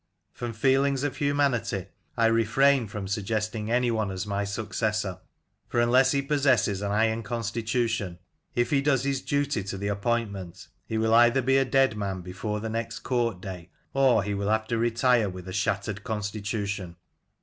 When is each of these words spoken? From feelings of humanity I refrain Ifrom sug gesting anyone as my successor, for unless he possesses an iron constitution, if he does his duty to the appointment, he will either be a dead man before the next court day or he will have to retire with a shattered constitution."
From 0.33 0.51
feelings 0.53 1.03
of 1.03 1.17
humanity 1.17 1.85
I 2.17 2.25
refrain 2.25 2.87
Ifrom 2.89 3.07
sug 3.07 3.23
gesting 3.23 3.69
anyone 3.69 4.09
as 4.09 4.25
my 4.25 4.43
successor, 4.45 5.19
for 5.67 5.79
unless 5.79 6.11
he 6.11 6.23
possesses 6.23 6.81
an 6.81 6.91
iron 6.91 7.21
constitution, 7.21 8.17
if 8.55 8.71
he 8.71 8.81
does 8.81 9.03
his 9.03 9.21
duty 9.21 9.63
to 9.65 9.77
the 9.77 9.89
appointment, 9.89 10.69
he 10.87 10.97
will 10.97 11.13
either 11.13 11.43
be 11.43 11.57
a 11.57 11.65
dead 11.65 11.95
man 11.95 12.21
before 12.21 12.59
the 12.59 12.67
next 12.67 13.01
court 13.01 13.41
day 13.41 13.69
or 13.93 14.23
he 14.23 14.33
will 14.33 14.49
have 14.49 14.65
to 14.69 14.79
retire 14.79 15.29
with 15.29 15.47
a 15.47 15.53
shattered 15.53 16.03
constitution." 16.03 16.95